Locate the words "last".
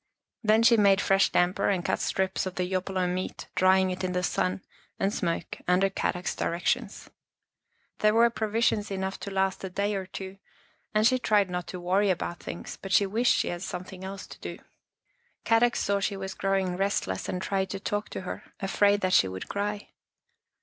9.29-9.63